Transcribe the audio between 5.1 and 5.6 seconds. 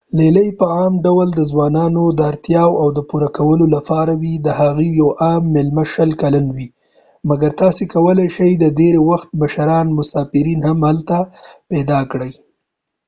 عام